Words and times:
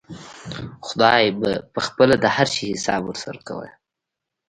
خداى 0.87 1.25
به 1.39 1.51
پخپله 1.73 2.15
د 2.23 2.25
هر 2.35 2.47
شي 2.53 2.63
حساب 2.73 3.01
ورسره 3.05 3.37
وکا. 3.39 3.67